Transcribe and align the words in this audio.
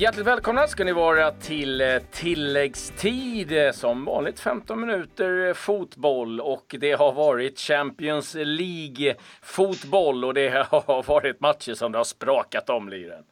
Hjärtligt 0.00 0.26
välkomna 0.26 0.66
ska 0.66 0.84
ni 0.84 0.92
vara 0.92 1.30
till 1.30 1.80
eh, 1.80 1.86
tilläggstid. 2.12 3.52
Eh, 3.52 3.72
som 3.72 4.04
vanligt 4.04 4.40
15 4.40 4.80
minuter 4.80 5.48
eh, 5.48 5.54
fotboll 5.54 6.40
och 6.40 6.76
det 6.80 6.92
har 6.92 7.12
varit 7.12 7.58
Champions 7.58 8.34
League 8.34 9.14
fotboll 9.42 10.24
och 10.24 10.34
det 10.34 10.66
har 10.70 11.06
varit 11.08 11.40
matcher 11.40 11.74
som 11.74 11.92
det 11.92 11.98
har 11.98 12.04
sprakat 12.04 12.70
om 12.70 12.88
liren. 12.88 13.24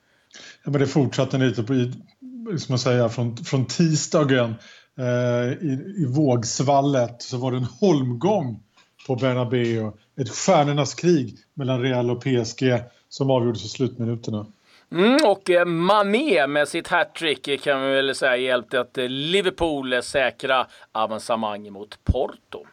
Ja, 0.64 0.70
men 0.70 0.80
det 0.80 0.86
fortsatte 0.86 1.38
lite 1.38 1.62
på, 1.62 1.74
som 2.58 2.72
man 2.72 2.78
säger, 2.78 3.08
från, 3.08 3.36
från 3.36 3.66
tisdagen 3.66 4.54
eh, 4.98 5.52
i, 5.52 5.94
i 5.96 6.06
vågsvallet 6.16 7.22
så 7.22 7.36
var 7.36 7.50
det 7.50 7.56
en 7.56 7.64
holmgång 7.80 8.62
på 9.06 9.16
Bernabéu. 9.16 9.92
Ett 10.20 10.30
stjärnornas 10.30 10.94
krig 10.94 11.36
mellan 11.54 11.82
Real 11.82 12.10
och 12.10 12.22
PSG 12.22 12.82
som 13.08 13.30
avgjordes 13.30 13.64
i 13.64 13.68
slutminuterna. 13.68 14.46
Mm, 14.92 15.16
och 15.24 15.50
eh, 15.50 15.64
Mané 15.64 16.46
med 16.46 16.68
sitt 16.68 16.88
hattrick 16.88 17.62
kan 17.62 17.82
vi 17.82 17.94
väl 17.94 18.14
säga 18.14 18.36
hjälpte 18.36 18.80
att 18.80 18.98
eh, 18.98 19.08
Liverpool 19.08 20.02
säkra 20.02 20.66
avancemang 20.92 21.72
mot 21.72 22.04
Porto. 22.04 22.66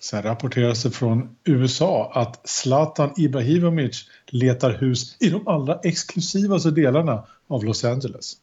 Sen 0.00 0.22
rapporteras 0.22 0.82
det 0.82 0.90
från 0.90 1.36
USA 1.44 2.12
att 2.14 2.48
Zlatan 2.48 3.12
Ibrahimovic 3.16 4.10
letar 4.26 4.70
hus 4.70 5.16
i 5.20 5.30
de 5.30 5.48
allra 5.48 5.78
exklusivaste 5.82 6.70
delarna 6.70 7.26
av 7.48 7.64
Los 7.64 7.84
Angeles. 7.84 8.36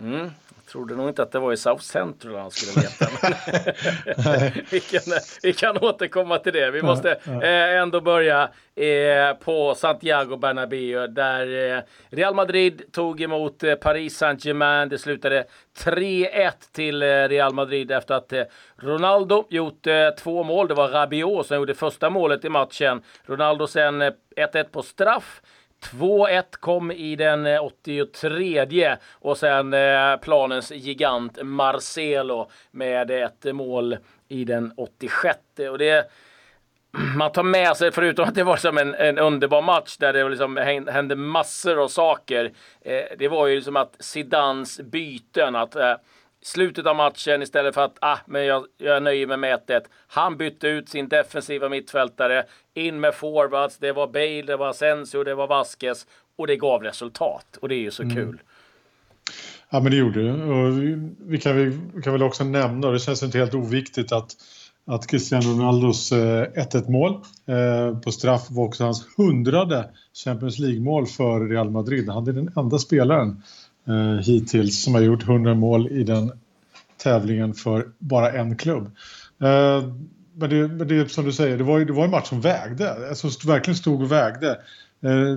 Mm, 0.00 0.30
trodde 0.66 0.96
nog 0.96 1.08
inte 1.08 1.22
att 1.22 1.32
det 1.32 1.38
var 1.38 1.52
i 1.52 1.56
South 1.56 1.82
Central 1.82 2.34
han 2.34 2.50
skulle 2.50 2.82
leta. 2.82 3.06
vi, 4.70 4.80
kan, 4.80 5.00
vi 5.42 5.52
kan 5.52 5.78
återkomma 5.78 6.38
till 6.38 6.52
det. 6.52 6.70
Vi 6.70 6.82
måste 6.82 7.12
eh, 7.26 7.80
ändå 7.80 8.00
börja 8.00 8.50
eh, 8.74 9.36
på 9.44 9.74
Santiago 9.74 10.36
Bernabéu 10.36 11.06
där 11.06 11.76
eh, 11.76 11.82
Real 12.08 12.34
Madrid 12.34 12.82
tog 12.92 13.22
emot 13.22 13.62
eh, 13.62 13.74
Paris 13.74 14.18
Saint-Germain. 14.18 14.88
Det 14.88 14.98
slutade 14.98 15.44
3-1 15.78 16.52
till 16.72 17.02
Real 17.02 17.54
Madrid 17.54 17.90
efter 17.90 18.14
att 18.14 18.32
Ronaldo 18.76 19.46
gjort 19.50 19.86
två 20.18 20.42
mål. 20.42 20.68
Det 20.68 20.74
var 20.74 20.88
Rabiot 20.88 21.46
som 21.46 21.56
gjorde 21.56 21.74
första 21.74 22.10
målet 22.10 22.44
i 22.44 22.48
matchen. 22.48 23.02
Ronaldo 23.26 23.66
sen 23.66 24.02
1-1 24.02 24.64
på 24.64 24.82
straff. 24.82 25.42
2-1 25.92 26.42
kom 26.60 26.90
i 26.90 27.16
den 27.16 27.46
eh, 27.46 27.64
83 27.64 28.96
och 29.12 29.38
sen 29.38 29.74
eh, 29.74 30.16
planens 30.16 30.70
gigant 30.70 31.38
Marcelo 31.42 32.50
med 32.70 33.10
ett 33.10 33.44
mål 33.44 33.96
i 34.28 34.44
den 34.44 34.72
86. 34.76 35.38
Och 35.70 35.78
det 35.78 36.10
man 37.16 37.32
tar 37.32 37.42
med 37.42 37.76
sig, 37.76 37.92
förutom 37.92 38.28
att 38.28 38.34
det 38.34 38.44
var 38.44 38.56
som 38.56 38.78
en, 38.78 38.94
en 38.94 39.18
underbar 39.18 39.62
match 39.62 39.96
där 39.96 40.12
det 40.12 40.28
liksom 40.28 40.56
hände 40.88 41.16
massor 41.16 41.82
av 41.82 41.88
saker. 41.88 42.52
Eh, 42.80 43.04
det 43.18 43.28
var 43.28 43.46
ju 43.46 43.54
liksom 43.54 43.76
att 43.76 43.96
Zidans 43.98 44.80
byten, 44.80 45.56
att 45.56 45.76
eh, 45.76 45.94
slutet 46.46 46.86
av 46.86 46.96
matchen 46.96 47.42
istället 47.42 47.74
för 47.74 47.84
att 47.84 47.98
ah, 48.00 48.18
men 48.26 48.44
jag, 48.44 48.66
jag 48.78 49.02
nöjer 49.02 49.26
mig 49.26 49.36
med 49.36 49.58
1-1. 49.66 49.80
Han 50.06 50.36
bytte 50.36 50.68
ut 50.68 50.88
sin 50.88 51.08
defensiva 51.08 51.68
mittfältare, 51.68 52.44
in 52.74 53.00
med 53.00 53.14
forwards. 53.14 53.78
Det 53.78 53.92
var 53.92 54.06
Bale, 54.06 54.42
det 54.42 54.56
var 54.56 54.68
Asensio, 54.68 55.24
det 55.24 55.34
var 55.34 55.46
Vasquez 55.46 56.06
och 56.36 56.46
det 56.46 56.56
gav 56.56 56.82
resultat 56.82 57.58
och 57.60 57.68
det 57.68 57.74
är 57.74 57.80
ju 57.80 57.90
så 57.90 58.02
mm. 58.02 58.16
kul. 58.16 58.40
Ja 59.70 59.80
men 59.80 59.90
det 59.90 59.96
gjorde 59.96 60.22
det. 60.22 60.32
Och 60.32 60.82
vi, 60.82 61.10
vi, 61.18 61.38
kan, 61.38 61.56
vi 61.94 62.02
kan 62.02 62.12
väl 62.12 62.22
också 62.22 62.44
nämna, 62.44 62.86
och 62.86 62.92
det 62.92 62.98
känns 62.98 63.22
inte 63.22 63.38
helt 63.38 63.54
oviktigt 63.54 64.12
att 64.12 64.36
att 64.86 65.06
Cristiano 65.06 65.50
Ronaldos 65.50 66.12
1-1 66.12 66.76
eh, 66.76 66.88
mål 66.88 67.12
eh, 67.46 67.98
på 67.98 68.12
straff 68.12 68.46
var 68.50 68.64
också 68.64 68.84
hans 68.84 69.06
hundrade 69.16 69.90
Champions 70.24 70.58
League-mål 70.58 71.06
för 71.06 71.48
Real 71.48 71.70
Madrid. 71.70 72.08
Han 72.08 72.28
är 72.28 72.32
den 72.32 72.50
enda 72.56 72.78
spelaren 72.78 73.42
eh, 73.88 74.24
hittills 74.24 74.82
som 74.82 74.94
har 74.94 75.00
gjort 75.00 75.28
100 75.28 75.54
mål 75.54 75.88
i 75.88 76.04
den 76.04 76.32
tävlingen 76.96 77.54
för 77.54 77.88
bara 77.98 78.32
en 78.32 78.56
klubb. 78.56 78.84
Eh, 79.42 79.88
men, 80.34 80.50
det, 80.50 80.68
men 80.68 80.88
det 80.88 81.10
som 81.10 81.24
du 81.24 81.32
säger, 81.32 81.58
det 81.58 81.64
var, 81.64 81.80
det 81.80 81.92
var 81.92 82.04
en 82.04 82.10
match 82.10 82.28
som 82.28 82.40
vägde, 82.40 83.08
alltså 83.08 83.28
verkligen 83.46 83.76
stod 83.76 84.02
och 84.02 84.12
vägde. 84.12 84.50
Eh, 85.04 85.36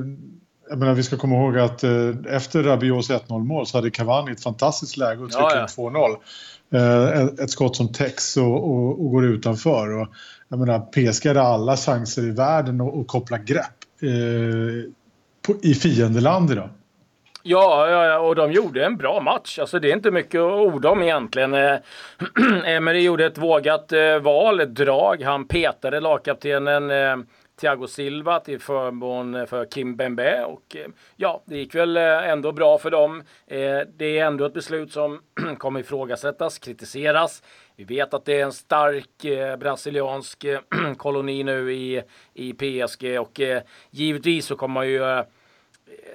jag 0.69 0.79
menar, 0.79 0.93
vi 0.93 1.03
ska 1.03 1.17
komma 1.17 1.35
ihåg 1.35 1.57
att 1.57 1.83
eh, 1.83 2.09
efter 2.27 2.63
Rabiots 2.63 3.09
1-0 3.09 3.43
mål 3.43 3.67
så 3.67 3.77
hade 3.77 3.91
Cavani 3.91 4.31
ett 4.31 4.43
fantastiskt 4.43 4.97
läge 4.97 5.23
att 5.23 5.31
trycka 5.31 5.55
ja, 5.55 5.67
ja. 5.77 5.89
2-0. 5.89 6.17
Eh, 6.71 7.43
ett 7.43 7.51
skott 7.51 7.75
som 7.75 7.93
täcks 7.93 8.37
och, 8.37 8.69
och, 8.69 9.05
och, 9.05 9.11
går 9.11 9.25
utanför. 9.25 10.01
Och, 10.01 10.07
jag 10.47 10.59
menar, 10.59 10.79
PSG 10.79 11.27
hade 11.27 11.41
alla 11.41 11.77
chanser 11.77 12.23
i 12.23 12.31
världen 12.31 12.81
att, 12.81 12.95
att 12.95 13.07
koppla 13.07 13.37
grepp 13.37 13.83
eh, 14.01 14.91
på, 15.41 15.55
i 15.61 15.73
fiendeland 15.73 16.51
idag. 16.51 16.69
Ja, 17.43 17.89
ja, 17.89 18.19
och 18.19 18.35
de 18.35 18.51
gjorde 18.51 18.85
en 18.85 18.97
bra 18.97 19.19
match. 19.19 19.59
Alltså 19.59 19.79
det 19.79 19.89
är 19.89 19.93
inte 19.93 20.11
mycket 20.11 20.41
att 20.41 20.51
orda 20.51 20.89
om 20.89 21.03
egentligen. 21.03 21.53
Eh, 21.53 21.77
Emery 22.65 23.01
gjorde 23.01 23.25
ett 23.25 23.37
vågat 23.37 23.91
eh, 23.91 24.19
val, 24.19 24.59
ett 24.59 24.75
drag. 24.75 25.21
Han 25.21 25.47
petade 25.47 25.99
lagkaptenen 25.99 26.91
eh, 26.91 27.17
Thiago 27.61 27.87
Silva 27.87 28.39
till 28.39 28.59
förmån 28.59 29.47
för 29.47 29.65
Kim 29.65 29.95
Bembe 29.95 30.43
och 30.43 30.75
eh, 30.75 30.87
ja, 31.15 31.41
det 31.45 31.57
gick 31.57 31.75
väl 31.75 31.97
eh, 31.97 32.29
ändå 32.29 32.51
bra 32.51 32.77
för 32.77 32.91
dem. 32.91 33.23
Det 33.97 34.19
är 34.19 34.25
ändå 34.25 34.45
ett 34.45 34.53
beslut 34.53 34.91
som 34.91 35.21
kommer 35.57 35.79
ifrågasättas, 35.79 36.59
kritiseras. 36.59 37.43
Vi 37.75 37.83
vet 37.83 38.13
att 38.13 38.25
det 38.25 38.39
är 38.39 38.43
en 38.43 38.53
stark 38.53 39.25
brasiliansk 39.59 40.45
koloni 40.97 41.43
nu 41.43 41.73
i, 41.73 42.01
i 42.33 42.53
PSG 42.53 43.19
och 43.19 43.41
givetvis 43.91 44.45
så 44.45 44.55
kommer 44.55 44.73
man 44.73 44.87
ju 44.87 45.23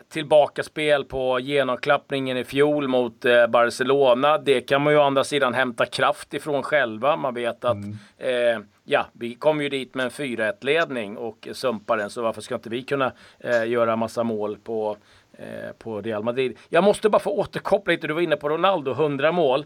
tillbakaspel 0.08 1.04
på 1.04 1.40
genomklappningen 1.40 2.36
i 2.36 2.44
fjol 2.44 2.88
mot 2.88 3.24
eh, 3.24 3.46
Barcelona. 3.46 4.38
Det 4.38 4.60
kan 4.60 4.82
man 4.82 4.92
ju 4.92 4.98
å 4.98 5.02
andra 5.02 5.24
sidan 5.24 5.54
hämta 5.54 5.86
kraft 5.86 6.34
ifrån 6.34 6.62
själva. 6.62 7.16
Man 7.16 7.34
vet 7.34 7.64
att 7.64 7.76
mm. 7.76 7.96
eh, 8.18 8.66
ja, 8.84 9.06
vi 9.12 9.34
kom 9.34 9.62
ju 9.62 9.68
dit 9.68 9.94
med 9.94 10.04
en 10.04 10.10
4-1-ledning 10.10 11.16
och 11.16 11.48
sumpar 11.52 11.96
den, 11.96 12.10
så 12.10 12.22
varför 12.22 12.40
ska 12.40 12.54
inte 12.54 12.70
vi 12.70 12.82
kunna 12.82 13.12
eh, 13.38 13.64
göra 13.64 13.96
massa 13.96 14.22
mål 14.22 14.56
på, 14.64 14.96
eh, 15.32 15.72
på 15.78 16.00
Real 16.00 16.22
Madrid? 16.22 16.58
Jag 16.68 16.84
måste 16.84 17.08
bara 17.08 17.22
få 17.22 17.30
återkoppla 17.30 17.92
lite, 17.92 18.06
du 18.06 18.14
var 18.14 18.20
inne 18.20 18.36
på 18.36 18.48
Ronaldo, 18.48 18.92
100 18.92 19.32
mål. 19.32 19.64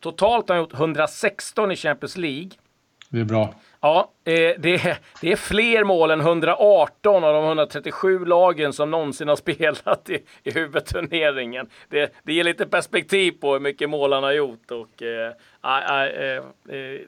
Totalt 0.00 0.48
har 0.48 0.56
han 0.56 0.64
gjort 0.64 0.74
116 0.74 1.72
i 1.72 1.76
Champions 1.76 2.16
League. 2.16 2.50
Det 3.08 3.20
är 3.20 3.24
bra. 3.24 3.54
Ja, 3.80 4.10
eh, 4.24 4.52
det 4.58 4.74
är, 4.74 4.98
det 5.20 5.32
är 5.32 5.36
fler 5.36 5.84
mål 5.84 6.10
än 6.10 6.20
118 6.20 7.24
av 7.24 7.34
de 7.34 7.44
137 7.44 8.24
lagen 8.24 8.72
som 8.72 8.90
någonsin 8.90 9.28
har 9.28 9.36
spelat 9.46 10.10
i, 10.10 10.22
i 10.42 10.50
huvudturneringen. 10.50 11.68
Det, 11.88 12.12
det 12.22 12.32
ger 12.32 12.44
lite 12.44 12.66
perspektiv 12.66 13.32
på 13.40 13.52
hur 13.52 13.60
mycket 13.60 13.90
mål 13.90 14.12
han 14.12 14.22
har 14.22 14.32
gjort. 14.32 14.70
Och, 14.70 15.02
äh, 15.02 15.26
äh, 15.26 16.42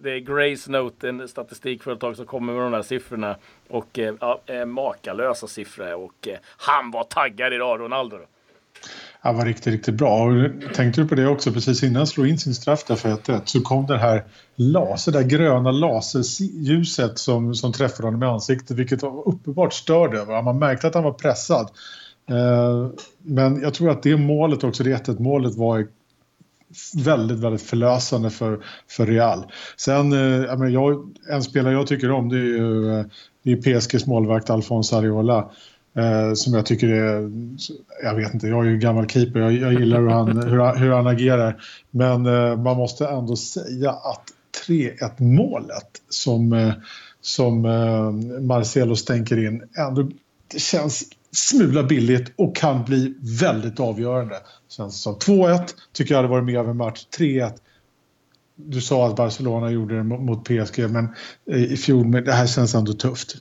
det 0.00 0.10
är 0.10 0.18
Grace 0.18 0.70
Note, 0.70 1.08
en 1.08 1.28
statistikföretag 1.28 2.16
som 2.16 2.26
kommer 2.26 2.52
med 2.52 2.62
de 2.62 2.72
här 2.72 2.82
siffrorna. 2.82 3.36
Och 3.68 3.98
äh, 3.98 4.64
makalösa 4.64 5.46
siffror. 5.46 5.94
Och 5.94 6.28
han 6.56 6.90
var 6.90 7.04
taggad 7.04 7.52
idag, 7.52 7.80
Ronaldo. 7.80 8.18
Han 9.20 9.36
var 9.36 9.44
riktigt, 9.44 9.72
riktigt 9.72 9.94
bra. 9.94 10.24
Och 10.24 10.50
tänkte 10.74 11.00
du 11.00 11.08
på 11.08 11.14
det 11.14 11.28
också, 11.28 11.52
precis 11.52 11.82
innan 11.82 11.96
han 11.96 12.06
slog 12.06 12.28
in 12.28 12.38
sin 12.38 12.54
straff 12.54 12.84
där 12.84 12.94
för 12.94 13.32
1 13.34 13.48
så 13.48 13.60
kom 13.60 13.86
det 13.86 13.98
här 13.98 14.24
laser, 14.56 15.12
det 15.12 15.24
gröna 15.24 15.70
laserljuset 15.70 17.18
som, 17.18 17.54
som 17.54 17.72
träffade 17.72 18.06
honom 18.06 18.22
i 18.22 18.26
ansiktet 18.26 18.76
vilket 18.76 19.02
var 19.02 19.28
uppenbart 19.28 19.74
störd 19.74 20.14
över 20.14 20.42
Man 20.42 20.58
märkte 20.58 20.86
att 20.86 20.94
han 20.94 21.04
var 21.04 21.12
pressad. 21.12 21.70
Eh, 22.30 22.90
men 23.22 23.60
jag 23.60 23.74
tror 23.74 23.90
att 23.90 24.02
det 24.02 24.16
målet 24.16 24.64
också, 24.64 24.84
det 24.84 25.08
1 25.08 25.18
målet 25.18 25.54
var 25.56 25.86
väldigt, 27.04 27.38
väldigt 27.38 27.62
förlösande 27.62 28.30
för, 28.30 28.60
för 28.88 29.06
Real. 29.06 29.46
Sen, 29.76 30.12
eh, 30.12 30.68
jag, 30.68 31.16
en 31.30 31.42
spelare 31.42 31.72
jag 31.72 31.86
tycker 31.86 32.10
om 32.10 32.28
det 32.28 32.36
är 32.36 32.40
ju 32.40 32.98
eh, 32.98 33.04
det 33.42 33.52
är 33.52 33.80
PSGs 33.80 34.06
målvakt 34.06 34.50
Alphonse 34.50 34.96
Areola. 34.96 35.50
Eh, 35.96 36.34
som 36.34 36.54
jag 36.54 36.66
tycker 36.66 36.88
är, 36.88 37.30
jag 38.02 38.14
vet 38.14 38.34
inte, 38.34 38.46
jag 38.46 38.66
är 38.66 38.70
ju 38.70 38.78
gammal 38.78 39.08
keeper, 39.08 39.40
jag, 39.40 39.52
jag 39.52 39.72
gillar 39.72 40.00
hur 40.00 40.08
han, 40.08 40.36
hur, 40.36 40.78
hur 40.78 40.90
han 40.90 41.06
agerar. 41.06 41.62
Men 41.90 42.26
eh, 42.26 42.56
man 42.56 42.76
måste 42.76 43.08
ändå 43.08 43.36
säga 43.36 43.90
att 43.90 44.24
3-1 44.66 45.22
målet 45.22 45.88
som, 46.08 46.52
eh, 46.52 46.72
som 47.20 47.64
eh, 47.64 48.10
Marcelo 48.40 48.96
stänker 48.96 49.46
in 49.46 49.62
ändå 49.78 50.10
det 50.52 50.58
känns 50.58 51.04
smula 51.32 51.82
billigt 51.82 52.32
och 52.36 52.56
kan 52.56 52.84
bli 52.84 53.14
väldigt 53.40 53.80
avgörande. 53.80 54.36
Känns 54.68 55.02
som 55.02 55.14
2-1 55.14 55.68
tycker 55.92 56.14
jag 56.14 56.18
hade 56.18 56.28
varit 56.28 56.44
mer 56.44 56.58
av 56.58 56.68
en 56.68 56.76
match. 56.76 57.06
3-1 57.18 57.52
du 58.56 58.80
sa 58.80 59.06
att 59.06 59.16
Barcelona 59.16 59.70
gjorde 59.70 59.96
det 59.96 60.02
mot 60.02 60.44
PSG 60.44 60.90
men 60.90 61.08
eh, 61.50 61.72
i 61.72 61.76
fjol, 61.76 62.06
men 62.06 62.24
det 62.24 62.32
här 62.32 62.46
känns 62.46 62.74
ändå 62.74 62.92
tufft. 62.92 63.36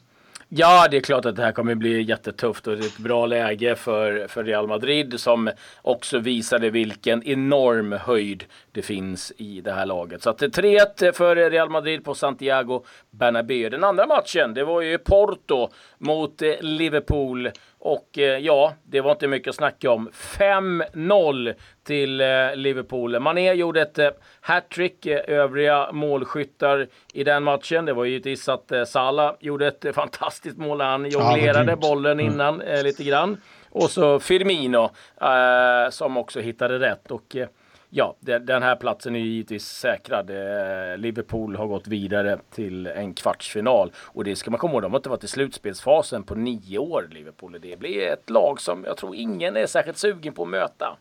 Ja, 0.50 0.88
det 0.92 0.98
är 0.98 1.02
klart 1.02 1.26
att 1.26 1.36
det 1.36 1.42
här 1.42 1.52
kommer 1.52 1.76
bli 1.76 2.02
jättetufft 2.02 2.68
och 2.68 2.78
det 2.78 2.84
är 2.84 2.88
ett 2.88 2.98
bra 2.98 3.26
läge 3.26 3.76
för, 3.76 4.28
för 4.28 4.44
Real 4.44 4.68
Madrid 4.68 5.20
som 5.20 5.50
också 5.82 6.20
visade 6.20 6.70
vilken 6.70 7.24
enorm 7.24 7.92
höjd 7.92 8.46
det 8.72 8.82
finns 8.82 9.34
i 9.38 9.62
det 9.62 9.72
här 9.72 9.86
laget. 9.86 10.24
Så 10.24 10.30
att 10.30 10.42
3-1 10.42 11.12
för 11.12 11.36
Real 11.36 11.70
Madrid 11.70 12.04
på 12.04 12.16
Santiago 12.16 12.84
Bernabéu. 13.12 13.70
Den 13.70 13.84
andra 13.84 14.08
matchen, 14.08 14.54
det 14.54 14.64
var 14.64 14.82
ju 14.82 14.98
Porto 14.98 15.70
mot 15.98 16.42
eh, 16.42 16.54
Liverpool. 16.62 17.50
Och 17.88 18.18
eh, 18.18 18.38
ja, 18.38 18.74
det 18.84 19.02
var 19.02 19.12
inte 19.12 19.28
mycket 19.28 19.50
att 19.50 19.56
snacka 19.56 19.92
om. 19.92 20.10
5-0 20.14 21.54
till 21.84 22.22
eh, 22.22 22.28
Liverpool. 22.56 23.20
Mané 23.20 23.54
gjorde 23.54 23.82
ett 23.82 24.00
eh, 24.00 24.10
hattrick. 24.42 25.06
Övriga 25.06 25.92
målskyttar 25.92 26.88
i 27.14 27.24
den 27.24 27.44
matchen, 27.44 27.86
det 27.86 27.94
var 27.94 28.06
givetvis 28.06 28.50
att 28.50 28.72
Salah 28.88 29.36
gjorde 29.40 29.68
ett 29.68 29.86
fantastiskt 29.96 30.58
mål. 30.58 30.82
Han 30.82 31.10
jonglerade 31.10 31.72
ja, 31.72 31.76
bollen 31.76 32.20
mm. 32.20 32.34
innan 32.34 32.62
mm. 32.62 32.86
lite 32.86 33.04
grann. 33.04 33.38
Och 33.70 33.92
så 33.92 34.20
Firmino 34.20 34.90
som 35.90 36.18
också 36.18 36.40
hittade 36.40 36.80
rätt. 36.80 37.12
Och 37.12 37.36
ja, 37.90 38.16
den 38.20 38.64
här 38.64 38.76
platsen 38.76 39.16
är 39.16 39.20
givetvis 39.20 39.66
säkrad. 39.66 40.30
Eh, 40.30 40.98
Liverpool 40.98 41.56
har 41.56 41.68
gått 41.68 41.88
vidare 41.88 42.40
till 42.56 42.88
en 42.88 43.14
kvartsfinal 43.14 43.92
och 43.98 44.24
det 44.24 44.36
ska 44.36 44.52
man 44.52 44.60
komma 44.60 44.74
ihåg. 44.74 44.82
De 44.82 44.92
har 44.92 45.00
inte 45.00 45.10
varit 45.10 45.24
i 45.24 45.28
slutspelsfasen 45.28 46.24
på 46.24 46.36
nio 46.36 46.78
år, 46.78 47.10
Liverpool. 47.12 47.58
Det 47.62 47.80
blir 47.80 48.08
ett 48.08 48.30
lag 48.30 48.62
som 48.62 48.84
jag 48.84 48.98
tror 48.98 49.16
ingen 49.16 49.58
är 49.58 49.66
särskilt 49.66 49.98
sugen 49.98 50.34
på 50.34 50.44
att 50.44 50.50
möta. 50.50 50.98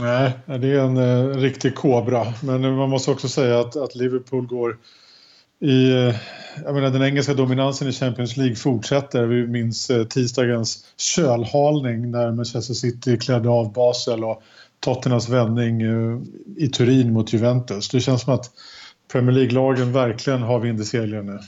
Nej, 0.00 0.32
det 0.46 0.68
är 0.68 0.80
en 0.80 0.96
eh, 0.96 1.36
riktig 1.36 1.74
kobra. 1.74 2.26
Men 2.42 2.76
man 2.76 2.90
måste 2.90 3.10
också 3.10 3.28
säga 3.28 3.60
att, 3.60 3.76
att 3.76 3.94
Liverpool 3.94 4.46
går 4.46 4.76
i, 5.60 5.92
eh, 5.92 6.14
jag 6.64 6.74
menar, 6.74 6.90
den 6.90 7.02
engelska 7.02 7.34
dominansen 7.34 7.88
i 7.88 7.92
Champions 7.92 8.36
League 8.36 8.56
fortsätter. 8.56 9.26
Vi 9.26 9.46
minns 9.46 9.90
eh, 9.90 10.04
tisdagens 10.04 10.84
kölhalning 10.96 12.10
när 12.10 12.32
Manchester 12.32 12.74
City 12.74 13.18
klädde 13.18 13.48
av 13.48 13.72
Basel 13.72 14.24
och 14.24 14.42
Tottenhams 14.86 15.28
vändning 15.28 15.82
eh, 15.82 16.18
i 16.56 16.68
Turin 16.68 17.12
mot 17.12 17.32
Juventus. 17.32 17.88
Det 17.88 18.00
känns 18.00 18.22
som 18.22 18.34
att 18.34 18.50
Premier 19.12 19.32
League-lagen 19.32 19.92
verkligen 19.92 20.42
har 20.42 20.60
vind 20.60 20.80
i 20.80 20.84
seglen 20.84 21.26
nu. 21.26 21.38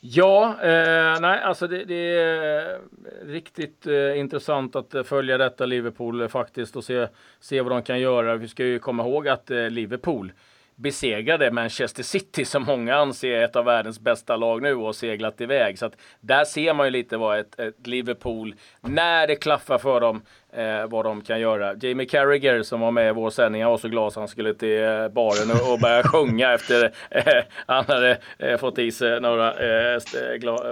Ja, 0.00 0.56
eh, 0.62 1.20
nej, 1.20 1.42
alltså 1.42 1.66
det, 1.66 1.84
det 1.84 2.18
är 2.18 2.78
riktigt 3.26 3.86
eh, 3.86 4.18
intressant 4.18 4.76
att 4.76 4.94
eh, 4.94 5.02
följa 5.02 5.38
detta 5.38 5.66
Liverpool 5.66 6.22
eh, 6.22 6.28
faktiskt 6.28 6.76
och 6.76 6.84
se, 6.84 7.08
se 7.40 7.60
vad 7.60 7.72
de 7.72 7.82
kan 7.82 8.00
göra. 8.00 8.36
Vi 8.36 8.48
ska 8.48 8.64
ju 8.64 8.78
komma 8.78 9.02
ihåg 9.02 9.28
att 9.28 9.50
eh, 9.50 9.70
Liverpool 9.70 10.32
besegrade 10.74 11.50
Manchester 11.50 12.02
City 12.02 12.44
som 12.44 12.62
många 12.62 12.96
anser 12.96 13.30
är 13.30 13.44
ett 13.44 13.56
av 13.56 13.64
världens 13.64 14.00
bästa 14.00 14.36
lag 14.36 14.62
nu 14.62 14.74
och 14.74 14.96
seglat 14.96 15.40
iväg. 15.40 15.78
Så 15.78 15.86
att 15.86 15.96
där 16.20 16.44
ser 16.44 16.74
man 16.74 16.86
ju 16.86 16.90
lite 16.90 17.16
vad 17.16 17.38
ett, 17.38 17.60
ett 17.60 17.86
Liverpool, 17.86 18.54
när 18.80 19.26
det 19.26 19.36
klaffar 19.36 19.78
för 19.78 20.00
dem, 20.00 20.22
eh, 20.56 20.86
vad 20.86 21.04
de 21.04 21.20
kan 21.20 21.40
göra. 21.40 21.74
Jamie 21.80 22.06
Carragher 22.06 22.62
som 22.62 22.80
var 22.80 22.90
med 22.90 23.08
i 23.08 23.12
vår 23.12 23.30
sändning, 23.30 23.62
han 23.62 23.70
var 23.70 23.78
så 23.78 23.88
glad 23.88 24.12
så 24.12 24.20
han 24.20 24.28
skulle 24.28 24.54
till 24.54 24.82
eh, 24.82 25.08
baren 25.08 25.50
och, 25.50 25.72
och 25.72 25.80
börja 25.80 26.02
sjunga 26.02 26.52
efter 26.52 26.92
eh, 27.10 27.44
han 27.66 27.84
hade 27.88 28.18
eh, 28.38 28.56
fått 28.56 28.78
i 28.78 28.92
sig 28.92 29.20
några 29.20 29.48
eh, 29.48 30.00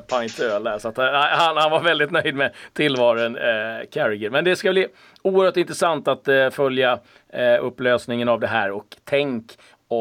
pint 0.00 0.40
öl 0.40 0.64
där. 0.64 0.78
Så 0.78 0.88
att, 0.88 0.98
eh, 0.98 1.04
han, 1.12 1.56
han 1.56 1.70
var 1.70 1.80
väldigt 1.80 2.10
nöjd 2.10 2.34
med 2.34 2.52
tillvaron 2.72 3.36
eh, 3.36 3.86
Carragher. 3.92 4.30
Men 4.30 4.44
det 4.44 4.56
ska 4.56 4.72
bli 4.72 4.86
oerhört 5.22 5.56
intressant 5.56 6.08
att 6.08 6.28
eh, 6.28 6.50
följa 6.50 6.98
eh, 7.32 7.64
upplösningen 7.64 8.28
av 8.28 8.40
det 8.40 8.46
här 8.46 8.70
och 8.70 8.86
tänk 9.04 9.44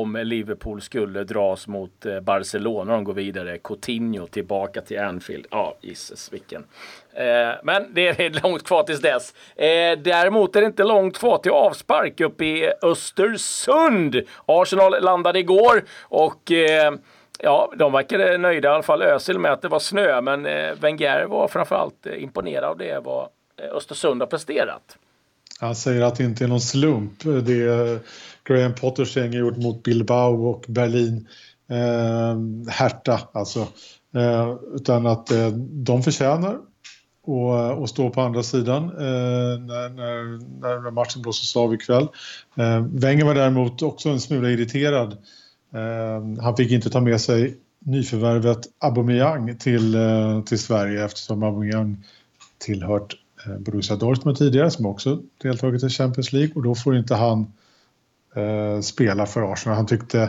om 0.01 0.15
Liverpool 0.15 0.81
skulle 0.81 1.23
dras 1.23 1.67
mot 1.67 2.05
eh, 2.05 2.19
Barcelona. 2.19 2.93
De 2.93 3.03
går 3.03 3.13
vidare. 3.13 3.57
Coutinho 3.57 4.27
tillbaka 4.27 4.81
till 4.81 4.99
Anfield. 4.99 5.45
Ja, 5.51 5.77
jisses 5.81 6.33
vilken. 6.33 6.63
Eh, 7.13 7.49
men 7.63 7.93
det 7.93 8.07
är 8.07 8.41
långt 8.43 8.63
kvar 8.63 8.83
tills 8.83 9.01
dess. 9.01 9.33
Eh, 9.55 9.99
däremot 10.03 10.55
är 10.55 10.61
det 10.61 10.67
inte 10.67 10.83
långt 10.83 11.17
kvar 11.17 11.37
till 11.37 11.51
avspark 11.51 12.21
uppe 12.21 12.45
i 12.45 12.71
Östersund. 12.81 14.21
Arsenal 14.45 15.03
landade 15.03 15.39
igår 15.39 15.83
och 16.01 16.51
eh, 16.51 16.93
Ja, 17.39 17.73
de 17.75 17.91
verkade 17.91 18.37
nöjda, 18.37 18.69
i 18.69 18.71
alla 18.71 18.83
fall 18.83 19.01
Özil, 19.01 19.39
med 19.39 19.51
att 19.51 19.61
det 19.61 19.67
var 19.67 19.79
snö. 19.79 20.21
Men 20.21 20.45
eh, 20.45 20.73
Wenger 20.81 21.25
var 21.25 21.47
framförallt 21.47 22.07
eh, 22.07 22.23
imponerad 22.23 22.63
av 22.63 22.77
det 22.77 22.99
vad 23.03 23.27
eh, 23.57 23.75
Östersund 23.75 24.21
har 24.21 24.27
presterat. 24.27 24.97
Han 25.59 25.75
säger 25.75 26.01
att 26.01 26.15
det 26.15 26.23
inte 26.23 26.43
är 26.43 26.47
någon 26.47 26.61
slump. 26.61 27.23
Det 27.23 27.99
Graham 28.43 28.75
Potters 28.75 29.17
gäng 29.17 29.33
gjort 29.33 29.57
mot 29.57 29.83
Bilbao 29.83 30.47
och 30.47 30.65
Berlin. 30.67 31.27
Eh, 31.69 32.71
Hertha 32.71 33.19
alltså. 33.33 33.67
Eh, 34.15 34.55
utan 34.73 35.07
att 35.07 35.31
eh, 35.31 35.47
de 35.71 36.03
förtjänar 36.03 36.57
och, 37.23 37.59
eh, 37.59 37.69
och 37.69 37.89
stå 37.89 38.09
på 38.09 38.21
andra 38.21 38.43
sidan 38.43 38.83
eh, 38.83 39.59
när, 39.59 39.89
när, 39.89 40.81
när 40.83 40.91
matchen 40.91 41.21
blåses 41.21 41.55
av 41.55 41.73
ikväll. 41.73 42.07
Eh, 42.55 42.85
Wenger 42.85 43.25
var 43.25 43.35
däremot 43.35 43.81
också 43.81 44.09
en 44.09 44.19
smula 44.19 44.49
irriterad. 44.49 45.17
Eh, 45.73 46.43
han 46.43 46.57
fick 46.57 46.71
inte 46.71 46.89
ta 46.89 47.01
med 47.01 47.21
sig 47.21 47.57
nyförvärvet 47.79 48.59
Aubameyang 48.79 49.57
till, 49.57 49.95
eh, 49.95 50.41
till 50.41 50.59
Sverige 50.59 51.05
eftersom 51.05 51.43
Aubameyang 51.43 52.03
tillhört 52.57 53.15
eh, 53.45 53.57
Borussia 53.57 53.95
Dortmund 53.95 54.37
tidigare 54.37 54.71
som 54.71 54.85
också 54.85 55.19
deltagit 55.41 55.83
i 55.83 55.89
Champions 55.89 56.33
League 56.33 56.53
och 56.55 56.63
då 56.63 56.75
får 56.75 56.97
inte 56.97 57.15
han 57.15 57.51
eh, 58.35 58.81
spela 58.81 59.25
för 59.25 59.53
Arsenal. 59.53 59.75
Han 59.75 59.85
tyckte 59.85 60.21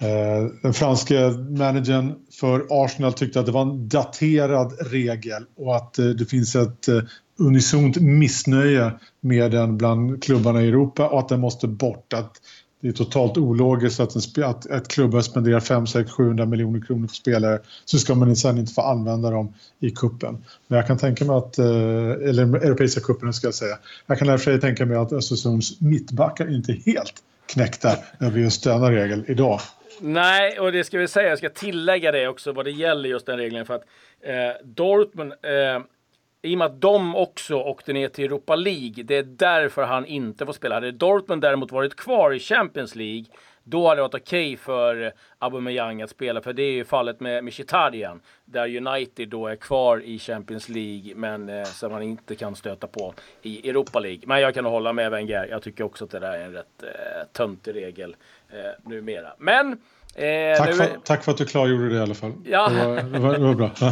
eh, 0.00 0.50
den 0.62 0.74
franske 0.74 1.30
managern 1.58 2.14
för 2.40 2.66
Arsenal 2.70 3.12
tyckte 3.12 3.40
att 3.40 3.46
det 3.46 3.52
var 3.52 3.62
en 3.62 3.88
daterad 3.88 4.72
regel 4.90 5.44
och 5.56 5.76
att 5.76 5.98
eh, 5.98 6.06
det 6.06 6.24
finns 6.24 6.56
ett 6.56 6.88
eh, 6.88 7.00
unisont 7.38 7.96
missnöje 7.96 8.92
med 9.20 9.50
den 9.50 9.78
bland 9.78 10.22
klubbarna 10.22 10.62
i 10.62 10.68
Europa 10.68 11.08
och 11.08 11.18
att 11.18 11.28
den 11.28 11.40
måste 11.40 11.68
bort. 11.68 12.12
Att 12.12 12.40
det 12.80 12.88
är 12.88 12.92
totalt 12.92 13.38
ologiskt 13.38 14.00
att, 14.00 14.14
en, 14.14 14.44
att 14.44 14.66
ett 14.66 14.88
klubbar 14.88 15.20
spenderar 15.20 15.60
5, 15.60 15.86
6, 15.86 16.10
700 16.10 16.46
miljoner 16.46 16.80
kronor 16.80 17.06
på 17.06 17.14
spelare 17.14 17.58
så 17.84 17.98
ska 17.98 18.14
man 18.14 18.36
sen 18.36 18.58
inte 18.58 18.72
få 18.72 18.80
använda 18.80 19.30
dem 19.30 19.54
i 19.80 19.90
kuppen. 19.90 20.44
Men 20.68 20.76
jag 20.76 20.86
kan 20.86 20.98
tänka 20.98 21.24
mig 21.24 21.36
att, 21.36 21.58
eh, 21.58 21.66
eller 22.28 22.56
Europeiska 22.56 23.00
cupen 23.00 23.32
ska 23.32 23.46
jag 23.46 23.54
säga, 23.54 23.78
jag 24.06 24.18
kan 24.18 24.28
därför 24.28 24.58
tänka 24.58 24.86
mig 24.86 24.96
att 24.96 25.12
Östersunds 25.12 25.80
mittbackar 25.80 26.54
inte 26.54 26.72
är 26.72 26.76
helt 26.76 27.14
knäckta 27.48 27.96
över 28.20 28.38
just 28.38 28.64
denna 28.64 28.92
regel 28.92 29.24
idag. 29.28 29.60
Nej, 30.00 30.60
och 30.60 30.72
det 30.72 30.84
ska 30.84 30.98
vi 30.98 31.08
säga, 31.08 31.28
jag 31.28 31.38
ska 31.38 31.48
tillägga 31.48 32.12
det 32.12 32.28
också 32.28 32.52
vad 32.52 32.64
det 32.64 32.70
gäller 32.70 33.08
just 33.08 33.26
den 33.26 33.38
regeln 33.38 33.66
för 33.66 33.74
att 33.74 33.84
eh, 34.20 34.64
Dortmund 34.64 35.32
eh, 35.32 35.80
i 36.42 36.54
och 36.54 36.58
med 36.58 36.66
att 36.66 36.80
de 36.80 37.16
också 37.16 37.54
åkte 37.54 37.92
ner 37.92 38.08
till 38.08 38.24
Europa 38.24 38.56
League, 38.56 39.04
det 39.04 39.16
är 39.16 39.22
därför 39.22 39.82
han 39.82 40.06
inte 40.06 40.46
får 40.46 40.52
spela. 40.52 40.74
Hade 40.74 40.92
Dortmund 40.92 41.42
däremot 41.42 41.72
varit 41.72 41.96
kvar 41.96 42.32
i 42.32 42.38
Champions 42.38 42.94
League, 42.94 43.24
då 43.68 43.88
hade 43.88 43.98
det 43.98 44.02
varit 44.02 44.14
okej 44.14 44.52
okay 44.52 44.56
för 44.56 45.12
Aubameyang 45.38 46.02
att 46.02 46.10
spela, 46.10 46.40
för 46.40 46.52
det 46.52 46.62
är 46.62 46.72
ju 46.72 46.84
fallet 46.84 47.20
med 47.20 47.44
Mkhitaryan, 47.44 48.20
där 48.44 48.76
United 48.76 49.28
då 49.28 49.46
är 49.46 49.56
kvar 49.56 50.02
i 50.04 50.18
Champions 50.18 50.68
League, 50.68 51.14
men 51.14 51.48
eh, 51.48 51.64
som 51.64 51.92
man 51.92 52.02
inte 52.02 52.34
kan 52.34 52.56
stöta 52.56 52.86
på 52.86 53.14
i 53.42 53.70
Europa 53.70 54.00
League. 54.00 54.20
Men 54.26 54.40
jag 54.40 54.54
kan 54.54 54.64
hålla 54.64 54.92
med 54.92 55.10
Wenger. 55.10 55.46
Jag 55.50 55.62
tycker 55.62 55.84
också 55.84 56.04
att 56.04 56.10
det 56.10 56.18
där 56.18 56.32
är 56.32 56.44
en 56.44 56.52
rätt 56.52 56.82
eh, 56.82 57.26
töntig 57.32 57.74
regel 57.74 58.16
eh, 58.50 58.90
numera. 58.90 59.32
Men 59.38 59.80
Eh, 60.14 60.56
tack, 60.56 60.74
för, 60.74 60.84
nu... 60.84 61.00
tack, 61.04 61.24
för, 61.24 61.32
att 61.32 61.38
du 61.38 61.46
klargjorde 61.46 61.88
det 61.88 61.94
i 61.94 62.00
alla 62.00 62.14
fall. 62.14 62.32
Ja. 62.44 62.68
Det, 62.68 62.86
var, 62.86 63.02
det, 63.02 63.18
var, 63.18 63.32
det 63.32 63.38
var 63.38 63.54
bra. 63.54 63.66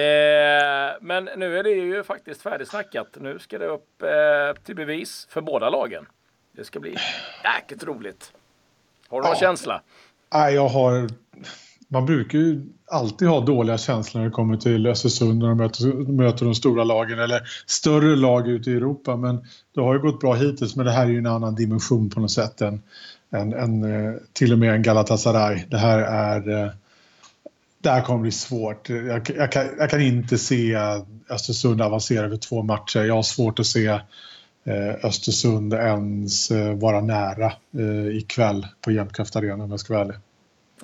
eh, 0.00 0.96
men 1.00 1.24
nu 1.36 1.58
är 1.58 1.62
det 1.62 1.70
ju 1.70 2.02
faktiskt 2.04 2.42
färdigsnackat. 2.42 3.16
Nu 3.20 3.38
ska 3.38 3.58
det 3.58 3.66
upp 3.66 4.02
eh, 4.02 4.62
till 4.64 4.76
bevis 4.76 5.26
för 5.30 5.40
båda 5.40 5.70
lagen. 5.70 6.06
Det 6.52 6.64
ska 6.64 6.80
bli 6.80 6.96
jäkligt 7.44 7.84
roligt. 7.84 8.32
Har 9.12 9.20
du 9.20 9.26
ja. 9.26 9.32
någon 9.32 9.40
känsla? 9.40 9.82
Nej, 10.34 10.54
jag 10.54 10.68
har... 10.68 11.08
Man 11.88 12.06
brukar 12.06 12.38
ju 12.38 12.66
alltid 12.90 13.28
ha 13.28 13.40
dåliga 13.40 13.78
känslor 13.78 14.20
när 14.20 14.28
det 14.28 14.34
kommer 14.34 14.56
till 14.56 14.86
Östersund 14.86 15.38
när 15.38 15.48
de 15.48 15.58
möter, 15.58 16.12
möter 16.12 16.44
de 16.44 16.54
stora 16.54 16.84
lagen 16.84 17.18
eller 17.18 17.42
större 17.66 18.16
lag 18.16 18.48
ute 18.48 18.70
i 18.70 18.74
Europa. 18.74 19.16
Men 19.16 19.44
det 19.74 19.80
har 19.80 19.94
ju 19.94 20.00
gått 20.00 20.20
bra 20.20 20.34
hittills, 20.34 20.76
men 20.76 20.86
det 20.86 20.92
här 20.92 21.06
är 21.06 21.10
ju 21.10 21.18
en 21.18 21.26
annan 21.26 21.54
dimension 21.54 22.10
på 22.10 22.20
något 22.20 22.30
sätt 22.30 22.60
än 22.60 22.82
en, 23.30 23.52
en, 23.52 23.84
eh, 23.84 24.14
till 24.32 24.52
och 24.52 24.58
med 24.58 24.74
en 24.74 24.82
Galatasaray. 24.82 25.64
Det 25.68 25.78
här 25.78 25.98
är... 25.98 26.64
Eh, 26.64 26.70
det 27.82 27.90
här 27.90 28.02
kommer 28.02 28.20
bli 28.20 28.32
svårt. 28.32 28.88
Jag, 28.88 29.30
jag, 29.36 29.52
kan, 29.52 29.66
jag 29.78 29.90
kan, 29.90 30.00
inte 30.00 30.38
se 30.38 30.76
Östersund 31.30 31.82
avancera 31.82 32.24
över 32.24 32.36
två 32.36 32.62
matcher. 32.62 33.00
Jag 33.00 33.14
har 33.14 33.22
svårt 33.22 33.58
att 33.58 33.66
se 33.66 34.00
Eh, 34.64 35.04
Östersund 35.04 35.74
ens 35.74 36.50
eh, 36.50 36.74
vara 36.74 37.00
nära 37.00 37.52
eh, 37.78 38.16
ikväll 38.16 38.66
på 38.80 38.90
Jämtkraft 38.90 39.36
Arena 39.36 39.64
om 39.64 39.70
jag 39.70 39.80
ska 39.80 39.94
vara 39.94 40.04
ärlig. 40.04 40.16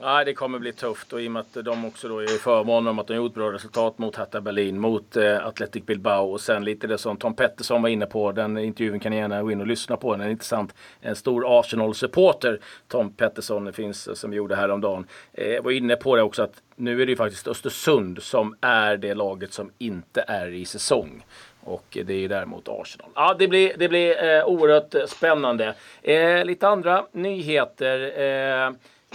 Nej, 0.00 0.24
det 0.24 0.34
kommer 0.34 0.58
bli 0.58 0.72
tufft 0.72 1.12
och 1.12 1.22
i 1.22 1.28
och 1.28 1.32
med 1.32 1.40
att 1.40 1.64
de 1.64 1.84
också 1.84 2.08
då 2.08 2.18
är 2.18 2.34
i 2.34 2.38
förmån 2.38 2.86
om 2.86 2.98
att 2.98 3.06
de 3.06 3.14
gjort 3.14 3.34
bra 3.34 3.52
resultat 3.52 3.98
mot 3.98 4.16
Hertha 4.16 4.40
Berlin, 4.40 4.80
mot 4.80 5.16
eh, 5.16 5.46
Athletic 5.46 5.86
Bilbao 5.86 6.32
och 6.32 6.40
sen 6.40 6.64
lite 6.64 6.86
det 6.86 6.98
som 6.98 7.16
Tom 7.16 7.34
Pettersson 7.34 7.82
var 7.82 7.88
inne 7.88 8.06
på. 8.06 8.32
Den 8.32 8.58
intervjun 8.58 9.00
kan 9.00 9.10
ni 9.10 9.16
gärna 9.16 9.42
gå 9.42 9.52
in 9.52 9.60
och 9.60 9.66
lyssna 9.66 9.96
på. 9.96 10.12
Den 10.12 10.20
är 10.20 10.30
intressant. 10.30 10.74
En 11.00 11.16
stor 11.16 11.58
Arsenal-supporter, 11.58 12.60
Tom 12.88 13.12
Pettersson, 13.12 13.72
finns 13.72 14.02
som 14.02 14.16
som 14.16 14.34
gjorde 14.34 14.56
häromdagen, 14.56 15.06
eh, 15.32 15.62
var 15.62 15.70
inne 15.70 15.96
på 15.96 16.16
det 16.16 16.22
också 16.22 16.42
att 16.42 16.62
nu 16.76 17.02
är 17.02 17.06
det 17.06 17.12
ju 17.12 17.16
faktiskt 17.16 17.48
Östersund 17.48 18.22
som 18.22 18.56
är 18.60 18.96
det 18.96 19.14
laget 19.14 19.52
som 19.52 19.70
inte 19.78 20.24
är 20.28 20.48
i 20.48 20.64
säsong. 20.64 21.24
Och 21.68 21.98
det 22.06 22.12
är 22.12 22.18
ju 22.18 22.28
däremot 22.28 22.68
Arsenal. 22.68 23.10
Ja, 23.14 23.36
det 23.38 23.48
blir, 23.48 23.72
det 23.78 23.88
blir 23.88 24.24
eh, 24.24 24.44
oerhört 24.44 25.10
spännande. 25.10 25.74
Eh, 26.02 26.44
lite 26.44 26.68
andra 26.68 27.06
nyheter 27.12 28.00
eh, 28.16 28.72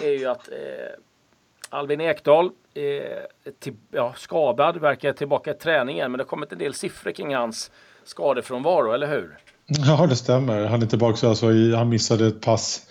är 0.08 0.20
ju 0.20 0.26
att 0.26 0.48
eh, 0.48 0.56
Albin 1.70 2.02
Ekdal 2.02 2.46
eh, 2.74 3.52
till, 3.60 3.74
ja, 3.92 4.14
skadad, 4.18 4.78
verkar 4.78 5.14
tillbaka 5.14 5.52
i 5.52 5.54
träningen. 5.54 6.12
Men 6.12 6.18
det 6.18 6.24
har 6.24 6.30
kommit 6.30 6.52
en 6.52 6.58
del 6.58 6.74
siffror 6.74 7.12
kring 7.12 7.36
hans 7.36 7.72
skadefrånvaro, 8.04 8.92
eller 8.92 9.08
hur? 9.08 9.38
Ja, 9.66 10.06
det 10.10 10.16
stämmer. 10.16 10.66
Han 10.66 10.82
är 10.82 10.86
tillbaka 10.86 11.28
alltså 11.28 11.52
i, 11.52 11.76
han 11.76 11.90
missade 11.90 12.28
ett 12.28 12.42
pass 12.42 12.82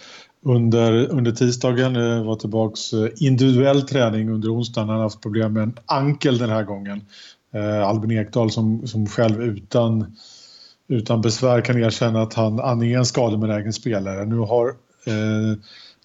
under, 0.44 1.10
under 1.10 1.32
tisdagen. 1.32 1.96
Eh, 1.96 2.24
var 2.24 2.36
tillbaka 2.36 2.76
eh, 2.92 3.26
individuell 3.26 3.82
träning 3.82 4.30
under 4.30 4.54
onsdagen. 4.54 4.88
Han 4.88 4.96
har 4.96 5.04
haft 5.04 5.22
problem 5.22 5.52
med 5.52 5.62
en 5.62 5.78
ankel 5.86 6.38
den 6.38 6.50
här 6.50 6.62
gången. 6.62 7.06
Eh, 7.54 7.88
Albin 7.88 8.18
Ekdal 8.18 8.50
som, 8.50 8.86
som 8.86 9.06
själv 9.06 9.42
utan, 9.42 10.16
utan 10.88 11.20
besvär 11.20 11.60
kan 11.60 11.82
erkänna 11.82 12.22
att 12.22 12.34
han, 12.34 12.58
han 12.58 12.82
är 12.82 12.98
en 12.98 13.06
skadebenägen 13.06 13.72
spelare. 13.72 14.24
Nu 14.24 14.36
har 14.36 14.68
eh, 15.06 15.58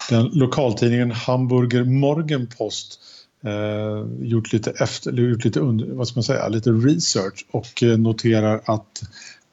den 0.10 0.26
lokaltidningen 0.34 1.12
Hamburger 1.12 1.84
Morgenpost 1.84 3.00
eh, 3.44 4.28
gjort 4.28 4.54
lite, 4.54 4.72
efter, 4.72 5.12
gjort 5.12 5.46
lite, 5.46 5.60
under, 5.60 5.86
vad 5.86 6.08
ska 6.08 6.18
man 6.18 6.24
säga, 6.24 6.48
lite 6.48 6.70
research 6.70 7.46
och 7.52 7.84
eh, 7.84 7.98
noterar 7.98 8.62
att 8.66 9.02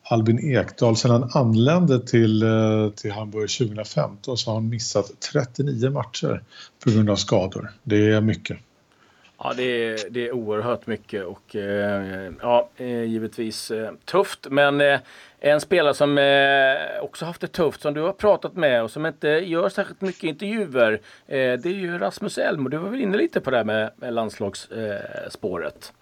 Albin 0.02 0.56
Ekdal 0.56 0.96
sedan 0.96 1.10
han 1.10 1.30
anlände 1.32 2.06
till, 2.06 2.42
eh, 2.42 2.90
till 2.96 3.12
Hamburg 3.12 3.50
2015 3.50 4.38
så 4.38 4.50
har 4.50 4.54
han 4.54 4.68
missat 4.68 5.10
39 5.32 5.90
matcher 5.90 6.42
på 6.84 6.90
grund 6.90 7.10
av 7.10 7.16
skador. 7.16 7.72
Det 7.82 8.10
är 8.10 8.20
mycket. 8.20 8.58
Ja, 9.46 9.52
det 9.56 9.62
är, 9.62 9.98
det 10.10 10.28
är 10.28 10.32
oerhört 10.32 10.86
mycket 10.86 11.24
och 11.24 11.56
eh, 11.56 12.32
ja, 12.42 12.68
eh, 12.76 13.02
givetvis 13.02 13.70
eh, 13.70 13.92
tufft. 14.04 14.46
Men 14.50 14.80
eh, 14.80 15.00
en 15.40 15.60
spelare 15.60 15.94
som 15.94 16.18
eh, 16.18 17.02
också 17.04 17.24
haft 17.24 17.40
det 17.40 17.46
tufft, 17.46 17.80
som 17.80 17.94
du 17.94 18.00
har 18.00 18.12
pratat 18.12 18.56
med 18.56 18.82
och 18.82 18.90
som 18.90 19.06
inte 19.06 19.28
gör 19.28 19.68
särskilt 19.68 20.00
mycket 20.00 20.24
intervjuer, 20.24 20.92
eh, 21.26 21.52
det 21.52 21.66
är 21.66 21.74
ju 21.74 21.98
Rasmus 21.98 22.38
Elm. 22.38 22.64
Och 22.64 22.70
du 22.70 22.76
var 22.76 22.88
väl 22.90 23.00
inne 23.00 23.16
lite 23.16 23.40
på 23.40 23.50
det 23.50 23.56
här 23.56 23.64
med, 23.64 23.90
med 23.96 24.14
landslagsspåret? 24.14 25.92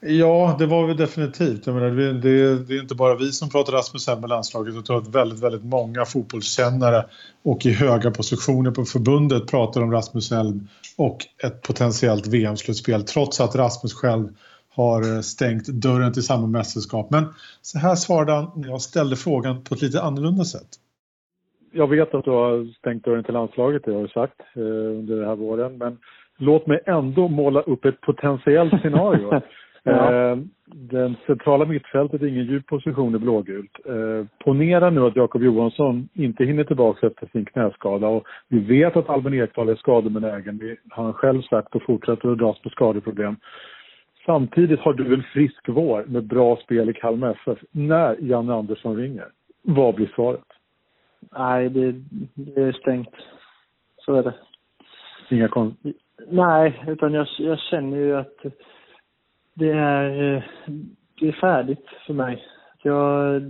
Ja, 0.00 0.56
det 0.58 0.66
var 0.66 0.86
vi 0.86 0.94
definitivt. 0.94 1.66
Jag 1.66 1.74
menar, 1.74 1.90
det, 1.90 2.58
det, 2.58 2.74
är 2.74 2.80
inte 2.80 2.94
bara 2.94 3.14
vi 3.14 3.32
som 3.32 3.50
pratar 3.50 3.72
Rasmus 3.72 4.08
Elm 4.08 4.20
med 4.20 4.30
landslaget. 4.30 4.74
Jag 4.74 4.84
tror 4.84 4.98
att 4.98 5.14
väldigt, 5.14 5.42
väldigt 5.42 5.64
många 5.64 6.04
fotbollskännare 6.04 7.04
och 7.44 7.66
i 7.66 7.72
höga 7.72 8.10
positioner 8.10 8.70
på 8.70 8.84
förbundet 8.84 9.50
pratar 9.50 9.82
om 9.82 9.92
Rasmus 9.92 10.32
Elm 10.32 10.68
och 10.98 11.18
ett 11.44 11.62
potentiellt 11.62 12.26
VM-slutspel 12.26 13.02
trots 13.02 13.40
att 13.40 13.56
Rasmus 13.56 13.94
själv 13.94 14.28
har 14.74 15.14
eh, 15.14 15.20
stängt 15.20 15.66
dörren 15.66 16.12
till 16.12 16.22
samma 16.22 16.46
mästerskap. 16.46 17.10
Men 17.10 17.24
så 17.62 17.78
här 17.78 17.94
svarade 17.94 18.32
han 18.32 18.50
när 18.56 18.68
jag 18.68 18.80
ställde 18.80 19.16
frågan 19.16 19.64
på 19.64 19.74
ett 19.74 19.82
lite 19.82 20.02
annorlunda 20.02 20.44
sätt. 20.44 20.68
Jag 21.72 21.90
vet 21.90 22.14
att 22.14 22.24
du 22.24 22.30
har 22.30 22.74
stängt 22.78 23.04
dörren 23.04 23.24
till 23.24 23.34
landslaget, 23.34 23.82
det 23.84 23.94
har 23.94 24.02
du 24.02 24.08
sagt 24.08 24.40
eh, 24.54 24.62
under 24.98 25.16
den 25.16 25.28
här 25.28 25.36
våren. 25.36 25.78
Men 25.78 25.98
låt 26.38 26.66
mig 26.66 26.80
ändå 26.86 27.28
måla 27.28 27.60
upp 27.60 27.84
ett 27.84 28.00
potentiellt 28.00 28.80
scenario. 28.80 29.40
Ja. 29.86 30.12
Eh, 30.12 30.38
den 30.66 31.16
centrala 31.26 31.64
mittfältet 31.64 32.22
är 32.22 32.26
ingen 32.26 32.44
djup 32.44 32.66
position 32.66 33.14
i 33.14 33.18
blågult. 33.18 33.70
Eh, 33.84 34.26
ponera 34.44 34.90
nu 34.90 35.00
att 35.00 35.16
Jakob 35.16 35.42
Johansson 35.42 36.08
inte 36.14 36.44
hinner 36.44 36.64
tillbaka 36.64 37.06
efter 37.06 37.26
sin 37.26 37.44
knäskada 37.44 38.08
och 38.08 38.26
vi 38.48 38.58
vet 38.58 38.96
att 38.96 39.08
Albin 39.08 39.34
Ekdal 39.34 39.68
är 39.68 39.74
skadebenägen. 39.74 40.58
Det 40.58 40.76
har 40.90 41.04
han 41.04 41.12
själv 41.12 41.42
sagt 41.42 41.74
och 41.74 41.82
fortsätter 41.82 42.28
att 42.28 42.38
dras 42.38 42.62
på 42.62 42.68
skadeproblem. 42.68 43.36
Samtidigt 44.26 44.80
har 44.80 44.92
du 44.92 45.14
en 45.14 45.22
frisk 45.22 45.68
vår 45.68 46.04
med 46.06 46.24
bra 46.24 46.56
spel 46.56 46.90
i 46.90 46.92
Kalmar 46.92 47.30
FF 47.30 47.58
när 47.70 48.16
Janne 48.20 48.54
Andersson 48.54 48.96
ringer. 48.96 49.28
Vad 49.62 49.94
blir 49.94 50.10
svaret? 50.14 50.44
Nej, 51.38 51.68
det, 51.68 51.92
det 52.34 52.62
är 52.62 52.72
stängt. 52.72 53.14
Så 53.98 54.14
är 54.14 54.22
det. 54.22 54.34
Inga 55.30 55.48
kon... 55.48 55.76
Nej, 56.28 56.82
utan 56.86 57.12
jag, 57.12 57.26
jag 57.38 57.58
känner 57.58 57.96
ju 57.96 58.16
att 58.16 58.44
det 59.58 59.70
är, 59.70 60.34
eh, 60.34 60.42
det 61.20 61.28
är 61.28 61.32
färdigt 61.32 61.86
för 62.06 62.14
mig. 62.14 62.44
Jag, 62.82 63.42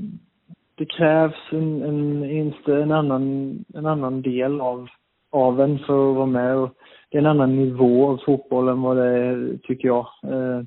det 0.75 0.87
krävs 0.87 1.35
en, 1.51 1.83
en, 1.83 2.55
en, 2.67 2.93
annan, 2.93 3.65
en 3.75 3.87
annan 3.87 4.23
del 4.23 4.61
av, 4.61 4.89
av 5.31 5.61
en 5.61 5.79
för 5.79 6.11
att 6.11 6.17
vara 6.17 6.27
med. 6.27 6.57
Och 6.57 6.71
det 7.11 7.17
är 7.17 7.21
en 7.21 7.27
annan 7.27 7.57
nivå 7.57 8.11
av 8.11 8.21
fotboll 8.27 8.69
än 8.69 8.83
vad 8.83 8.97
det 8.97 9.07
är, 9.07 9.59
tycker 9.63 9.89
jag. 9.89 10.07
Eh, 10.23 10.63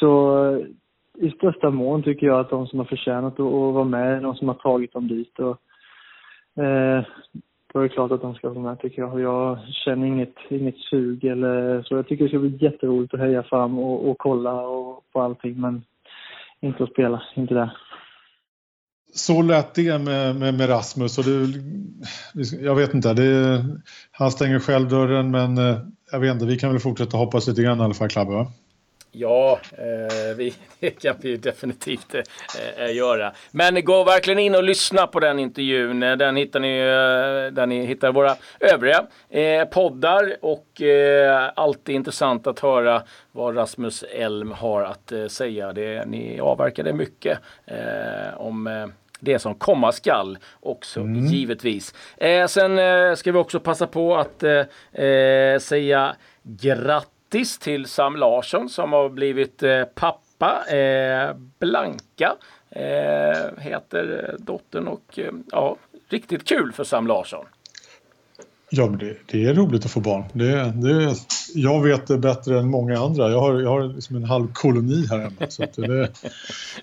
så 0.00 0.62
i 1.18 1.30
största 1.30 1.70
mån 1.70 2.02
tycker 2.02 2.26
jag 2.26 2.40
att 2.40 2.50
de 2.50 2.66
som 2.66 2.78
har 2.78 2.86
förtjänat 2.86 3.40
att 3.40 3.52
vara 3.52 3.84
med 3.84 4.16
är 4.16 4.20
de 4.20 4.34
som 4.34 4.48
har 4.48 4.54
tagit 4.54 4.92
dem 4.92 5.08
dit. 5.08 5.38
Och, 5.38 5.58
eh, 6.64 7.04
då 7.74 7.80
är 7.80 7.82
det 7.82 7.88
klart 7.88 8.12
att 8.12 8.20
de 8.20 8.34
ska 8.34 8.48
vara 8.48 8.58
med 8.60 8.80
tycker 8.80 9.02
jag. 9.02 9.20
Jag 9.20 9.58
känner 9.84 10.06
inget, 10.06 10.34
inget 10.48 10.78
sug 10.78 11.24
eller 11.24 11.82
så. 11.82 11.94
Jag 11.94 12.08
tycker 12.08 12.24
det 12.24 12.30
ska 12.30 12.38
bli 12.38 12.58
jätteroligt 12.60 13.14
att 13.14 13.20
heja 13.20 13.42
fram 13.42 13.78
och, 13.78 14.10
och 14.10 14.18
kolla 14.18 14.52
och, 14.52 15.04
på 15.12 15.20
allting 15.20 15.60
men 15.60 15.82
inte 16.60 16.84
att 16.84 16.90
spela, 16.90 17.22
inte 17.36 17.54
det. 17.54 17.70
Så 19.14 19.42
lät 19.42 19.74
det 19.74 19.98
med, 19.98 20.36
med, 20.36 20.54
med 20.54 20.68
Rasmus 20.68 21.18
och 21.18 21.24
du, 21.24 21.46
jag 22.60 22.74
vet 22.74 22.94
inte, 22.94 23.14
det, 23.14 23.64
han 24.10 24.30
stänger 24.30 24.58
själv 24.58 24.88
dörren 24.88 25.30
men 25.30 25.58
eh, 25.58 25.76
jag 26.12 26.20
vet 26.20 26.32
inte, 26.32 26.46
vi 26.46 26.58
kan 26.58 26.70
väl 26.70 26.80
fortsätta 26.80 27.16
hoppas 27.16 27.48
lite 27.48 27.62
grann 27.62 27.80
i 27.80 27.82
alla 27.82 27.94
fall 27.94 28.08
Klabbe 28.08 28.32
va? 28.32 28.46
Ja, 29.16 29.60
eh, 29.72 30.36
vi, 30.36 30.54
det 30.80 30.90
kan 30.90 31.16
vi 31.20 31.36
definitivt 31.36 32.14
eh, 32.14 32.22
eh, 32.76 32.96
göra. 32.96 33.32
Men 33.50 33.84
gå 33.84 34.04
verkligen 34.04 34.38
in 34.38 34.54
och 34.54 34.62
lyssna 34.62 35.06
på 35.06 35.20
den 35.20 35.38
intervjun. 35.38 36.02
Eh, 36.02 36.16
den 36.16 36.36
hittar 36.36 36.60
ni 36.60 36.78
eh, 36.78 37.54
där 37.54 37.66
ni 37.66 37.86
hittar 37.86 38.12
våra 38.12 38.36
övriga 38.60 39.06
eh, 39.30 39.64
poddar. 39.64 40.36
Och 40.40 40.82
eh, 40.82 41.50
alltid 41.56 41.94
intressant 41.94 42.46
att 42.46 42.60
höra 42.60 43.02
vad 43.32 43.56
Rasmus 43.56 44.04
Elm 44.12 44.52
har 44.52 44.82
att 44.82 45.12
säga. 45.28 45.72
Det, 45.72 46.04
ni 46.06 46.40
avverkade 46.40 46.92
mycket 46.92 47.38
om 48.36 48.92
det 49.20 49.38
som 49.38 49.54
komma 49.54 49.92
skall 49.92 50.38
också 50.60 51.00
mm. 51.00 51.26
givetvis. 51.26 51.94
sen 52.48 52.78
ska 53.16 53.32
vi 53.32 53.38
också 53.38 53.60
passa 53.60 53.86
på 53.86 54.16
att 54.16 54.44
säga 55.62 56.16
grattis 56.42 57.13
grattis 57.34 57.58
till 57.58 57.86
Sam 57.86 58.16
Larsson 58.16 58.68
som 58.68 58.92
har 58.92 59.08
blivit 59.08 59.62
eh, 59.62 59.84
pappa. 59.84 60.64
Eh, 60.76 61.36
Blanka 61.58 62.36
eh, 62.70 63.62
heter 63.62 64.36
dottern 64.38 64.88
och 64.88 65.18
ja, 65.50 65.76
riktigt 66.08 66.44
kul 66.44 66.72
för 66.72 66.84
Sam 66.84 67.06
Larsson. 67.06 67.44
Ja, 68.70 68.86
men 68.86 68.98
det, 68.98 69.16
det, 69.26 69.44
är 69.44 69.54
roligt 69.54 69.84
att 69.84 69.90
få 69.90 70.00
barn. 70.00 70.24
Det, 70.32 70.72
det, 70.74 71.14
jag 71.54 71.82
vet 71.82 72.06
det 72.06 72.18
bättre 72.18 72.58
än 72.58 72.70
många 72.70 72.98
andra. 72.98 73.30
Jag 73.30 73.40
har, 73.40 73.60
jag 73.60 73.70
har 73.70 73.94
liksom 73.94 74.16
en 74.16 74.24
halv 74.24 74.52
koloni 74.52 75.06
här 75.06 75.18
hemma. 75.18 75.46
Så 75.48 75.62
det, 75.76 76.10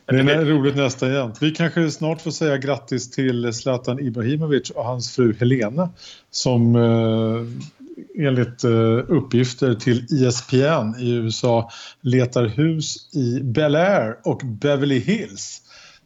det 0.06 0.16
är 0.16 0.46
roligt 0.46 0.76
nästa 0.76 1.10
igen. 1.10 1.34
Vi 1.42 1.52
kanske 1.52 1.92
snart 1.92 2.22
får 2.22 2.32
säga 2.32 2.58
grattis 2.58 3.12
till 3.12 3.54
Zlatan 3.54 4.00
Ibrahimovic 4.00 4.70
och 4.70 4.86
hans 4.86 5.16
fru 5.16 5.36
Helena 5.40 5.90
som 6.32 6.76
eh, 6.76 7.81
enligt 8.18 8.64
eh, 8.64 8.98
uppgifter 9.08 9.74
till 9.74 10.26
ESPN 10.26 11.00
i 11.00 11.12
USA 11.12 11.70
letar 12.02 12.46
hus 12.46 13.16
i 13.16 13.40
Bel 13.44 13.76
Air 13.76 14.18
och 14.24 14.42
Beverly 14.44 15.00
Hills. 15.00 15.62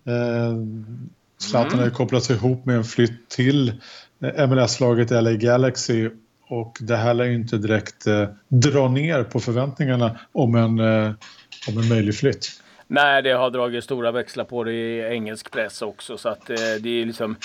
Eh, 0.06 0.56
Zlatan 1.38 1.74
mm. 1.74 1.84
har 1.84 1.90
kopplats 1.90 2.32
ihop 2.32 2.66
med 2.66 2.76
en 2.76 2.84
flytt 2.84 3.30
till 3.30 3.74
eh, 4.22 4.48
MLS-laget 4.48 5.12
LA 5.12 5.34
Galaxy 5.34 6.10
och 6.48 6.78
det 6.80 6.96
här 6.96 7.14
lär 7.14 7.26
ju 7.26 7.36
inte 7.36 7.58
direkt 7.58 8.08
eh, 8.08 8.28
dra 8.48 8.88
ner 8.88 9.24
på 9.24 9.40
förväntningarna 9.40 10.20
om 10.32 10.56
en, 10.56 10.80
eh, 10.80 11.12
om 11.68 11.78
en 11.78 11.88
möjlig 11.90 12.16
flytt. 12.16 12.48
Nej, 12.88 13.22
det 13.22 13.32
har 13.32 13.50
dragit 13.50 13.84
stora 13.84 14.12
växlar 14.12 14.44
på 14.44 14.64
det 14.64 14.74
i 14.74 15.02
engelsk 15.02 15.52
press 15.52 15.82
också 15.82 16.18
så 16.18 16.30
att 16.30 16.50
eh, 16.50 16.56
det 16.56 17.02
är 17.02 17.06
liksom 17.06 17.36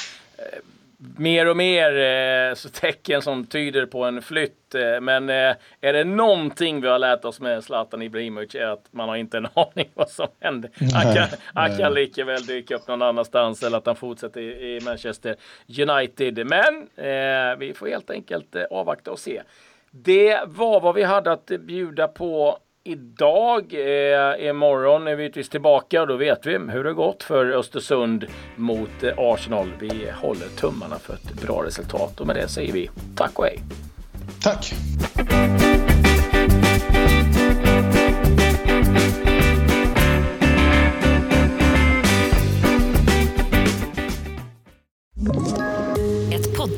mer 1.16 1.48
och 1.48 1.56
mer 1.56 1.98
eh, 1.98 2.54
så 2.54 2.68
tecken 2.68 3.22
som 3.22 3.46
tyder 3.46 3.86
på 3.86 4.04
en 4.04 4.22
flytt. 4.22 4.74
Eh, 4.74 5.00
men 5.00 5.28
eh, 5.28 5.54
är 5.80 5.92
det 5.92 6.04
någonting 6.04 6.80
vi 6.80 6.88
har 6.88 6.98
lärt 6.98 7.24
oss 7.24 7.40
med 7.40 7.64
Zlatan 7.64 8.02
Ibrahimovic 8.02 8.54
är 8.54 8.66
att 8.66 8.84
man 8.90 9.08
har 9.08 9.16
inte 9.16 9.36
en 9.36 9.46
aning 9.54 9.88
vad 9.94 10.10
som 10.10 10.26
händer. 10.40 10.70
Han 10.94 11.14
kan, 11.14 11.28
han 11.54 11.78
kan 11.78 11.94
lika 11.94 12.24
väl 12.24 12.46
dyka 12.46 12.76
upp 12.76 12.88
någon 12.88 13.02
annanstans 13.02 13.62
eller 13.62 13.78
att 13.78 13.86
han 13.86 13.96
fortsätter 13.96 14.40
i, 14.40 14.80
Manchester 14.84 15.36
United. 15.78 16.46
Men 16.46 16.88
eh, 16.96 17.56
vi 17.58 17.74
får 17.76 17.86
helt 17.86 18.10
enkelt 18.10 18.56
avvakta 18.70 19.10
och 19.10 19.18
se. 19.18 19.42
Det 19.90 20.40
var 20.46 20.80
vad 20.80 20.94
vi 20.94 21.02
hade 21.02 21.32
att 21.32 21.46
bjuda 21.46 22.08
på 22.08 22.58
Idag, 22.84 23.74
eh, 23.74 24.48
imorgon 24.48 25.06
är 25.06 25.16
vi 25.16 25.22
givetvis 25.22 25.48
tillbaka 25.48 26.00
och 26.02 26.06
då 26.08 26.16
vet 26.16 26.46
vi 26.46 26.58
hur 26.58 26.84
det 26.84 26.92
gått 26.92 27.22
för 27.22 27.46
Östersund 27.46 28.26
mot 28.56 29.02
eh, 29.02 29.12
Arsenal. 29.16 29.72
Vi 29.80 30.10
håller 30.14 30.46
tummarna 30.46 30.98
för 30.98 31.14
ett 31.14 31.42
bra 31.42 31.64
resultat 31.64 32.20
och 32.20 32.26
med 32.26 32.36
det 32.36 32.48
säger 32.48 32.72
vi 32.72 32.90
tack 33.16 33.38
och 33.38 33.44
hej. 33.44 33.60
Tack! 34.42 34.74